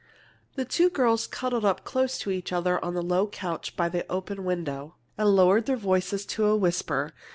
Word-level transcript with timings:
The 0.55 0.65
two 0.65 0.89
girls 0.89 1.27
cuddled 1.27 1.63
up 1.63 1.83
close 1.85 2.17
to 2.17 2.31
each 2.31 2.51
other 2.51 2.83
on 2.83 2.95
the 2.95 3.03
low 3.03 3.27
couch 3.27 3.75
by 3.75 3.87
the 3.87 4.03
open 4.11 4.43
window 4.43 4.95
and 5.15 5.29
lowered 5.35 5.67
their 5.67 5.77
voices 5.77 6.25
to 6.25 6.47
a 6.47 6.57
whisper. 6.57 7.13